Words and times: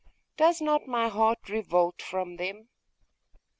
Does 0.35 0.61
not 0.61 0.87
my 0.87 1.09
heart 1.09 1.47
revolt 1.47 2.01
from 2.01 2.37
them? 2.37 2.69